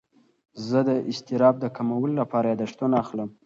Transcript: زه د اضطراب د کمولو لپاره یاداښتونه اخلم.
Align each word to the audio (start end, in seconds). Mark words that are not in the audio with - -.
زه 0.67 0.79
د 0.87 0.89
اضطراب 1.11 1.55
د 1.59 1.65
کمولو 1.75 2.13
لپاره 2.21 2.49
یاداښتونه 2.51 2.95
اخلم. 3.03 3.29